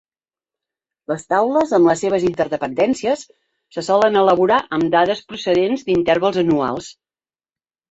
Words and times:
Les 1.11 1.25
taules 1.33 1.73
amb 1.77 1.89
les 1.89 2.01
seves 2.05 2.25
interdependències 2.29 3.27
se 3.77 3.85
solen 3.89 4.19
elaborar 4.23 4.59
amb 4.79 4.91
dades 4.99 5.23
procedents 5.31 5.87
d'intervals 5.93 6.43
anuals. 6.47 6.93